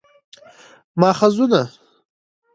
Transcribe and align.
ماخذونه: 0.99 1.61